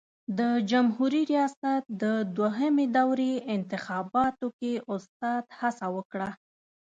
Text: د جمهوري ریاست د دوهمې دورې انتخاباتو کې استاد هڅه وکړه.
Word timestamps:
د 0.39 0.41
جمهوري 0.71 1.21
ریاست 1.31 1.81
د 2.03 2.05
دوهمې 2.37 2.85
دورې 2.97 3.33
انتخاباتو 3.55 4.47
کې 4.59 4.73
استاد 4.93 5.43
هڅه 5.59 5.85
وکړه. 5.95 6.29